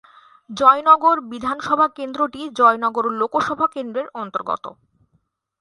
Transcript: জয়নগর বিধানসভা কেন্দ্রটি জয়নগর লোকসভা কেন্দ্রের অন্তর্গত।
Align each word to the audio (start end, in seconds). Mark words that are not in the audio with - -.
জয়নগর 0.49 1.17
বিধানসভা 1.31 1.87
কেন্দ্রটি 1.97 2.41
জয়নগর 2.59 3.05
লোকসভা 3.19 3.67
কেন্দ্রের 3.67 4.07
অন্তর্গত। 4.15 4.65